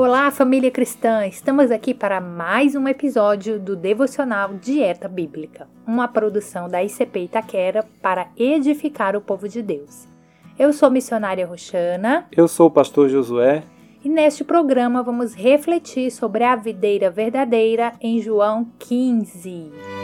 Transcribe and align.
Olá, 0.00 0.30
família 0.30 0.70
cristã! 0.70 1.26
Estamos 1.26 1.70
aqui 1.70 1.92
para 1.92 2.22
mais 2.22 2.74
um 2.74 2.88
episódio 2.88 3.60
do 3.60 3.76
devocional 3.76 4.54
Dieta 4.54 5.06
Bíblica, 5.06 5.68
uma 5.86 6.08
produção 6.08 6.70
da 6.70 6.82
ICP 6.82 7.24
Itaquera 7.24 7.84
para 8.00 8.28
edificar 8.34 9.14
o 9.14 9.20
povo 9.20 9.46
de 9.46 9.60
Deus. 9.60 10.08
Eu 10.58 10.72
sou 10.72 10.90
missionária 10.90 11.46
Roxana. 11.46 12.26
Eu 12.34 12.48
sou 12.48 12.68
o 12.68 12.70
pastor 12.70 13.10
Josué. 13.10 13.62
E 14.02 14.08
neste 14.08 14.42
programa 14.42 15.02
vamos 15.02 15.34
refletir 15.34 16.10
sobre 16.10 16.44
a 16.44 16.56
videira 16.56 17.10
verdadeira 17.10 17.92
em 18.00 18.22
João 18.22 18.68
15 18.78 19.99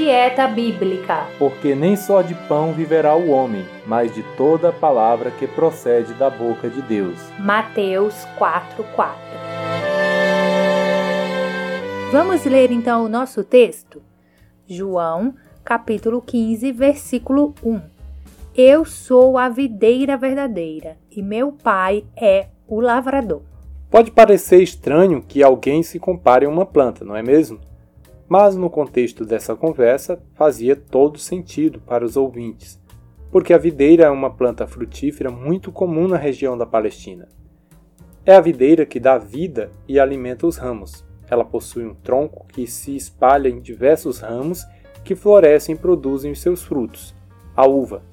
dieta 0.00 0.48
bíblica. 0.48 1.26
Porque 1.38 1.74
nem 1.74 1.94
só 1.94 2.22
de 2.22 2.34
pão 2.34 2.72
viverá 2.72 3.14
o 3.14 3.28
homem, 3.28 3.66
mas 3.86 4.14
de 4.14 4.22
toda 4.34 4.72
palavra 4.72 5.30
que 5.30 5.46
procede 5.46 6.14
da 6.14 6.30
boca 6.30 6.70
de 6.70 6.80
Deus. 6.80 7.18
Mateus 7.38 8.14
4:4. 8.38 9.14
Vamos 12.10 12.46
ler 12.46 12.72
então 12.72 13.04
o 13.04 13.10
nosso 13.10 13.44
texto? 13.44 14.00
João, 14.66 15.34
capítulo 15.62 16.22
15, 16.22 16.72
versículo 16.72 17.54
1. 17.62 17.82
Eu 18.56 18.86
sou 18.86 19.36
a 19.36 19.50
videira 19.50 20.16
verdadeira 20.16 20.96
e 21.14 21.22
meu 21.22 21.52
pai 21.52 22.04
é 22.16 22.46
o 22.66 22.80
lavrador. 22.80 23.42
Pode 23.90 24.10
parecer 24.10 24.62
estranho 24.62 25.20
que 25.20 25.42
alguém 25.42 25.82
se 25.82 25.98
compare 25.98 26.46
a 26.46 26.48
uma 26.48 26.64
planta, 26.64 27.04
não 27.04 27.14
é 27.14 27.22
mesmo? 27.22 27.60
Mas 28.30 28.54
no 28.54 28.70
contexto 28.70 29.24
dessa 29.24 29.56
conversa 29.56 30.22
fazia 30.34 30.76
todo 30.76 31.18
sentido 31.18 31.80
para 31.80 32.04
os 32.04 32.16
ouvintes, 32.16 32.80
porque 33.28 33.52
a 33.52 33.58
videira 33.58 34.04
é 34.04 34.10
uma 34.10 34.30
planta 34.30 34.68
frutífera 34.68 35.32
muito 35.32 35.72
comum 35.72 36.06
na 36.06 36.16
região 36.16 36.56
da 36.56 36.64
Palestina. 36.64 37.26
É 38.24 38.36
a 38.36 38.40
videira 38.40 38.86
que 38.86 39.00
dá 39.00 39.18
vida 39.18 39.72
e 39.88 39.98
alimenta 39.98 40.46
os 40.46 40.56
ramos. 40.56 41.04
Ela 41.28 41.44
possui 41.44 41.84
um 41.84 41.92
tronco 41.92 42.46
que 42.46 42.68
se 42.68 42.94
espalha 42.94 43.48
em 43.48 43.58
diversos 43.58 44.20
ramos 44.20 44.64
que 45.02 45.16
florescem 45.16 45.74
e 45.74 45.78
produzem 45.78 46.30
os 46.30 46.40
seus 46.40 46.62
frutos, 46.62 47.12
a 47.56 47.66
uva. 47.66 48.04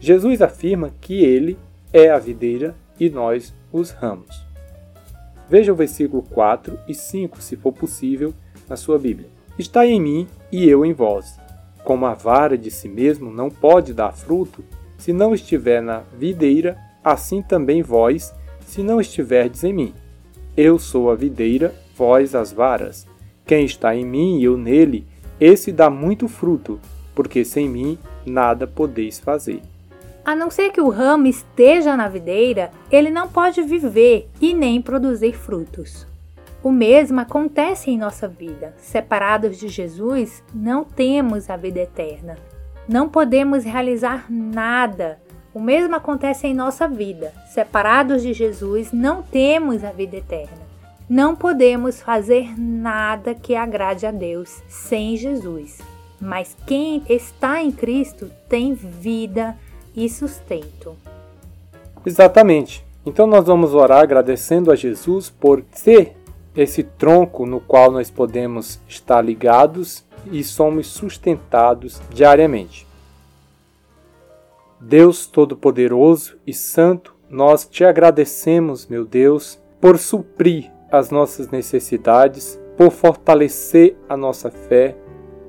Jesus 0.00 0.42
afirma 0.42 0.90
que 1.00 1.22
ele 1.22 1.56
é 1.92 2.10
a 2.10 2.18
videira 2.18 2.74
e 2.98 3.08
nós 3.08 3.54
os 3.72 3.92
ramos. 3.92 4.44
Veja 5.48 5.72
o 5.72 5.76
versículo 5.76 6.24
4 6.24 6.76
e 6.88 6.94
5, 6.94 7.40
se 7.40 7.54
for 7.54 7.72
possível, 7.72 8.34
na 8.68 8.74
sua 8.74 8.98
Bíblia. 8.98 9.33
Está 9.58 9.86
em 9.86 10.00
mim 10.00 10.26
e 10.50 10.68
eu 10.68 10.84
em 10.84 10.92
vós. 10.92 11.38
Como 11.84 12.06
a 12.06 12.14
vara 12.14 12.58
de 12.58 12.70
si 12.70 12.88
mesmo 12.88 13.30
não 13.30 13.48
pode 13.48 13.94
dar 13.94 14.12
fruto, 14.12 14.64
se 14.98 15.12
não 15.12 15.32
estiver 15.32 15.80
na 15.80 16.02
videira, 16.18 16.76
assim 17.04 17.40
também 17.40 17.82
vós, 17.82 18.34
se 18.66 18.82
não 18.82 19.00
estiverdes 19.00 19.62
em 19.62 19.72
mim. 19.72 19.94
Eu 20.56 20.78
sou 20.78 21.10
a 21.10 21.14
videira, 21.14 21.74
vós 21.96 22.34
as 22.34 22.52
varas. 22.52 23.06
Quem 23.46 23.64
está 23.64 23.94
em 23.94 24.04
mim 24.04 24.38
e 24.38 24.44
eu 24.44 24.56
nele, 24.56 25.06
esse 25.38 25.70
dá 25.70 25.88
muito 25.88 26.26
fruto, 26.26 26.80
porque 27.14 27.44
sem 27.44 27.68
mim 27.68 27.98
nada 28.26 28.66
podeis 28.66 29.20
fazer. 29.20 29.60
A 30.24 30.34
não 30.34 30.50
ser 30.50 30.70
que 30.70 30.80
o 30.80 30.88
ramo 30.88 31.26
esteja 31.26 31.96
na 31.96 32.08
videira, 32.08 32.70
ele 32.90 33.10
não 33.10 33.28
pode 33.28 33.60
viver 33.62 34.28
e 34.40 34.54
nem 34.54 34.80
produzir 34.80 35.34
frutos. 35.34 36.06
O 36.64 36.72
mesmo 36.72 37.20
acontece 37.20 37.90
em 37.90 37.98
nossa 37.98 38.26
vida. 38.26 38.72
Separados 38.78 39.58
de 39.58 39.68
Jesus, 39.68 40.42
não 40.54 40.82
temos 40.82 41.50
a 41.50 41.58
vida 41.58 41.80
eterna. 41.80 42.38
Não 42.88 43.06
podemos 43.06 43.64
realizar 43.64 44.24
nada. 44.30 45.20
O 45.52 45.60
mesmo 45.60 45.94
acontece 45.94 46.46
em 46.46 46.54
nossa 46.54 46.88
vida. 46.88 47.34
Separados 47.52 48.22
de 48.22 48.32
Jesus, 48.32 48.92
não 48.92 49.22
temos 49.22 49.84
a 49.84 49.92
vida 49.92 50.16
eterna. 50.16 50.56
Não 51.06 51.36
podemos 51.36 52.00
fazer 52.00 52.58
nada 52.58 53.34
que 53.34 53.54
agrade 53.54 54.06
a 54.06 54.10
Deus 54.10 54.62
sem 54.66 55.18
Jesus. 55.18 55.80
Mas 56.18 56.56
quem 56.66 57.02
está 57.10 57.62
em 57.62 57.70
Cristo 57.70 58.30
tem 58.48 58.72
vida 58.72 59.54
e 59.94 60.08
sustento. 60.08 60.96
Exatamente. 62.06 62.82
Então 63.04 63.26
nós 63.26 63.44
vamos 63.44 63.74
orar 63.74 64.00
agradecendo 64.02 64.72
a 64.72 64.74
Jesus 64.74 65.28
por 65.28 65.62
ser 65.70 66.23
esse 66.56 66.82
tronco 66.82 67.46
no 67.46 67.60
qual 67.60 67.90
nós 67.90 68.10
podemos 68.10 68.80
estar 68.88 69.20
ligados 69.20 70.04
e 70.30 70.42
somos 70.44 70.86
sustentados 70.86 72.00
diariamente. 72.10 72.86
Deus 74.80 75.26
Todo-Poderoso 75.26 76.36
e 76.46 76.52
Santo, 76.52 77.14
nós 77.28 77.66
te 77.66 77.84
agradecemos, 77.84 78.86
meu 78.86 79.04
Deus, 79.04 79.58
por 79.80 79.98
suprir 79.98 80.70
as 80.90 81.10
nossas 81.10 81.50
necessidades, 81.50 82.60
por 82.76 82.90
fortalecer 82.90 83.96
a 84.08 84.16
nossa 84.16 84.50
fé 84.50 84.96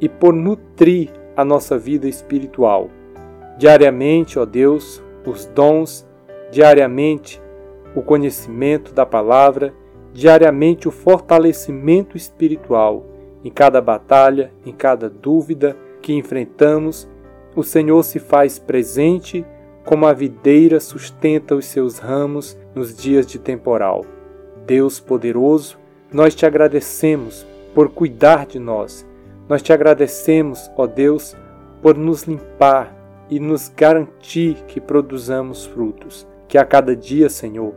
e 0.00 0.08
por 0.08 0.32
nutrir 0.32 1.10
a 1.36 1.44
nossa 1.44 1.78
vida 1.78 2.08
espiritual. 2.08 2.90
Diariamente, 3.58 4.38
ó 4.38 4.44
Deus, 4.44 5.02
os 5.26 5.46
dons, 5.46 6.06
diariamente 6.50 7.40
o 7.94 8.02
conhecimento 8.02 8.92
da 8.92 9.04
palavra 9.04 9.74
diariamente 10.18 10.88
o 10.88 10.90
fortalecimento 10.90 12.16
espiritual. 12.16 13.06
Em 13.44 13.50
cada 13.52 13.80
batalha, 13.80 14.52
em 14.66 14.72
cada 14.72 15.08
dúvida 15.08 15.76
que 16.02 16.12
enfrentamos, 16.12 17.08
o 17.54 17.62
Senhor 17.62 18.02
se 18.02 18.18
faz 18.18 18.58
presente 18.58 19.46
como 19.84 20.06
a 20.06 20.12
videira 20.12 20.80
sustenta 20.80 21.54
os 21.54 21.66
seus 21.66 21.98
ramos 21.98 22.58
nos 22.74 22.96
dias 22.96 23.26
de 23.28 23.38
temporal. 23.38 24.04
Deus 24.66 24.98
poderoso, 24.98 25.78
nós 26.12 26.34
te 26.34 26.44
agradecemos 26.44 27.46
por 27.72 27.88
cuidar 27.88 28.44
de 28.44 28.58
nós. 28.58 29.06
Nós 29.48 29.62
te 29.62 29.72
agradecemos, 29.72 30.68
ó 30.76 30.88
Deus, 30.88 31.36
por 31.80 31.96
nos 31.96 32.24
limpar 32.24 32.92
e 33.30 33.38
nos 33.38 33.68
garantir 33.68 34.56
que 34.66 34.80
produzamos 34.80 35.64
frutos. 35.64 36.26
Que 36.48 36.58
a 36.58 36.64
cada 36.64 36.96
dia, 36.96 37.28
Senhor, 37.28 37.72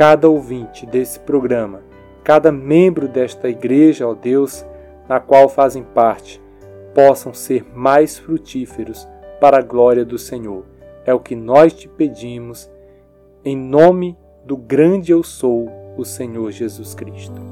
cada 0.00 0.30
ouvinte 0.30 0.86
desse 0.86 1.20
programa, 1.20 1.82
cada 2.24 2.50
membro 2.50 3.06
desta 3.06 3.50
igreja, 3.50 4.08
ó 4.08 4.14
Deus, 4.14 4.64
na 5.06 5.20
qual 5.20 5.46
fazem 5.46 5.82
parte, 5.82 6.40
possam 6.94 7.34
ser 7.34 7.66
mais 7.74 8.18
frutíferos 8.18 9.06
para 9.38 9.58
a 9.58 9.62
glória 9.62 10.02
do 10.02 10.16
Senhor. 10.16 10.64
É 11.04 11.12
o 11.12 11.20
que 11.20 11.36
nós 11.36 11.74
te 11.74 11.86
pedimos, 11.86 12.70
em 13.44 13.54
nome 13.54 14.16
do 14.42 14.56
grande 14.56 15.12
eu 15.12 15.22
sou, 15.22 15.68
o 15.98 16.04
Senhor 16.06 16.50
Jesus 16.50 16.94
Cristo. 16.94 17.42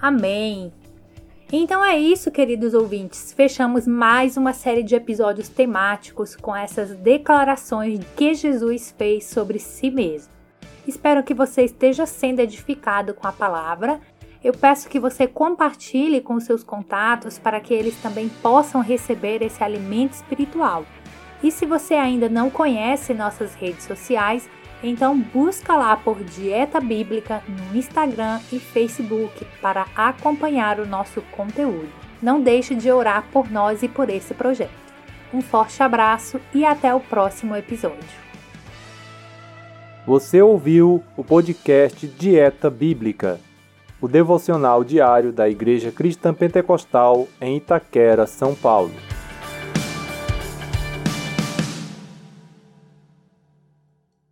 Amém. 0.00 0.72
Então 1.56 1.84
é 1.84 1.96
isso, 1.96 2.32
queridos 2.32 2.74
ouvintes. 2.74 3.32
Fechamos 3.32 3.86
mais 3.86 4.36
uma 4.36 4.52
série 4.52 4.82
de 4.82 4.96
episódios 4.96 5.48
temáticos 5.48 6.34
com 6.34 6.54
essas 6.54 6.96
declarações 6.96 8.00
que 8.16 8.34
Jesus 8.34 8.92
fez 8.98 9.26
sobre 9.26 9.60
si 9.60 9.88
mesmo. 9.88 10.32
Espero 10.84 11.22
que 11.22 11.32
você 11.32 11.62
esteja 11.62 12.06
sendo 12.06 12.40
edificado 12.40 13.14
com 13.14 13.28
a 13.28 13.32
palavra. 13.32 14.00
Eu 14.42 14.52
peço 14.52 14.88
que 14.88 14.98
você 14.98 15.28
compartilhe 15.28 16.20
com 16.20 16.40
seus 16.40 16.64
contatos 16.64 17.38
para 17.38 17.60
que 17.60 17.72
eles 17.72 17.94
também 18.02 18.28
possam 18.28 18.80
receber 18.80 19.40
esse 19.40 19.62
alimento 19.62 20.14
espiritual. 20.14 20.84
E 21.40 21.52
se 21.52 21.64
você 21.64 21.94
ainda 21.94 22.28
não 22.28 22.50
conhece 22.50 23.14
nossas 23.14 23.54
redes 23.54 23.84
sociais, 23.84 24.50
então 24.84 25.18
busca 25.18 25.74
lá 25.74 25.96
por 25.96 26.22
Dieta 26.22 26.78
Bíblica 26.78 27.42
no 27.48 27.76
Instagram 27.76 28.38
e 28.52 28.58
Facebook 28.58 29.46
para 29.60 29.86
acompanhar 29.96 30.78
o 30.78 30.86
nosso 30.86 31.22
conteúdo. 31.32 31.88
Não 32.22 32.40
deixe 32.40 32.74
de 32.74 32.90
orar 32.90 33.24
por 33.32 33.50
nós 33.50 33.82
e 33.82 33.88
por 33.88 34.10
esse 34.10 34.34
projeto. 34.34 34.84
Um 35.32 35.40
forte 35.40 35.82
abraço 35.82 36.38
e 36.52 36.64
até 36.64 36.94
o 36.94 37.00
próximo 37.00 37.56
episódio. 37.56 38.24
Você 40.06 40.42
ouviu 40.42 41.02
o 41.16 41.24
podcast 41.24 42.06
Dieta 42.06 42.68
Bíblica, 42.68 43.40
o 44.02 44.06
devocional 44.06 44.84
diário 44.84 45.32
da 45.32 45.48
Igreja 45.48 45.90
Cristã 45.90 46.34
Pentecostal 46.34 47.26
em 47.40 47.56
Itaquera, 47.56 48.26
São 48.26 48.54
Paulo. 48.54 48.92